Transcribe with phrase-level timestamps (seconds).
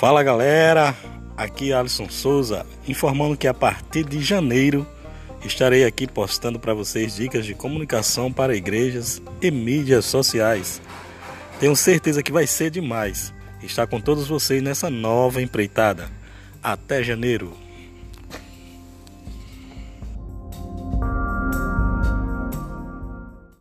[0.00, 0.96] Fala galera,
[1.36, 4.86] aqui é Alisson Souza, informando que a partir de janeiro
[5.44, 10.80] estarei aqui postando para vocês dicas de comunicação para igrejas e mídias sociais.
[11.60, 16.08] Tenho certeza que vai ser demais estar com todos vocês nessa nova empreitada.
[16.62, 17.52] Até janeiro!